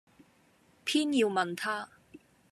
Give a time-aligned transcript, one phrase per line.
[0.83, 1.87] 偏要問他。